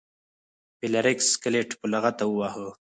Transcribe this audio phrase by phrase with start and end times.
[0.79, 2.67] فلیریک سکلیټ په لغته وواهه.